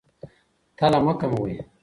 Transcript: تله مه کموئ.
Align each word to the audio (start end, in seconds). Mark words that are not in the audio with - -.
تله 0.77 0.99
مه 1.05 1.13
کموئ. 1.19 1.53